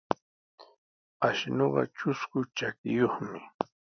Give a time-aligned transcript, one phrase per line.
[1.27, 3.39] Ashnuqa trusku trakiyuqmi.